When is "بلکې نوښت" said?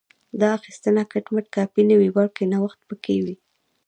2.17-2.79